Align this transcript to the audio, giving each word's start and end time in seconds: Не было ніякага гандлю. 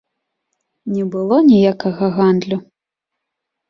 Не 0.95 1.03
было 1.17 1.35
ніякага 1.51 2.05
гандлю. 2.19 2.57